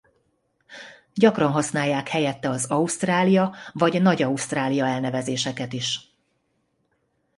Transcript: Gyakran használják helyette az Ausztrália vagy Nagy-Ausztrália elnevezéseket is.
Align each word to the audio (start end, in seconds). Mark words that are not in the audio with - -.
Gyakran 1.13 1.51
használják 1.51 2.07
helyette 2.07 2.49
az 2.49 2.65
Ausztrália 2.65 3.55
vagy 3.71 4.01
Nagy-Ausztrália 4.01 4.85
elnevezéseket 4.85 5.73
is. 5.73 5.99